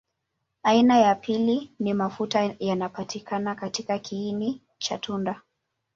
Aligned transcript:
Aina 0.63 0.97
ya 0.99 1.15
pili 1.15 1.71
ni 1.79 1.93
mafuta 1.93 2.55
yanapatikana 2.59 3.55
katika 3.55 3.99
kiini 3.99 4.61
cha 4.77 4.97
tunda. 4.97 5.41